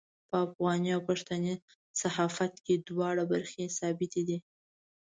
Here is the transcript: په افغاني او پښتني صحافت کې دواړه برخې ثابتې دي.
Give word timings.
په 0.29 0.35
افغاني 0.45 0.89
او 0.95 1.01
پښتني 1.09 1.53
صحافت 2.01 2.53
کې 2.65 2.75
دواړه 2.87 3.23
برخې 3.31 3.65
ثابتې 3.79 4.21
دي. 4.27 4.37